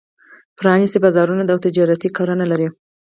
پرانېستي 0.57 0.99
بازارونه 1.05 1.43
او 1.53 1.59
تجارتي 1.65 2.09
کرنه 2.17 2.45
لري. 2.51 2.67